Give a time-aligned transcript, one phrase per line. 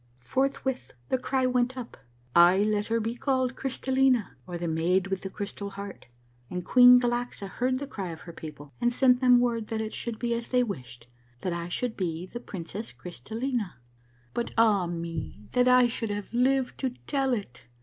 [0.33, 1.95] "Forthwith the cry went up:'
[2.35, 6.07] Ay, let her be called Crystal lina, or the Maid with the Crystal Heart,'
[6.49, 9.93] and Queen Galaxa heard the cry of her people and sent them word that it
[9.93, 11.05] should be as they wished—
[11.41, 13.73] that I should be the Princess Crystallina."
[14.33, 14.55] But.
[14.57, 17.61] ah me, that I should have lived to tell it